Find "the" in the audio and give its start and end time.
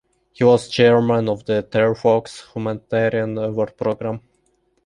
1.45-1.61